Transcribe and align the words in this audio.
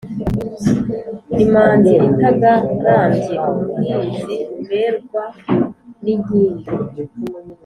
Imanzi 1.43 1.93
itagarambye, 2.09 3.35
umuhizi 3.47 4.37
mberwa 4.61 5.23
n'inkindi 6.03 6.65